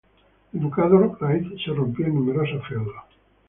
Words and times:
El 0.51 0.61
ducado 0.61 1.15
raíz 1.19 1.47
se 1.63 1.71
rompió 1.71 2.07
en 2.07 2.15
numerosos 2.15 2.67
feudos. 2.67 3.03